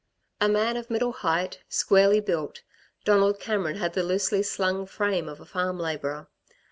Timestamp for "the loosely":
3.93-4.41